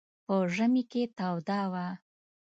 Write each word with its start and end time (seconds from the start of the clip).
په 0.25 0.35
ژمي 0.55 0.83
کې 0.91 1.03
توده 1.17 1.61
وه. 1.71 1.87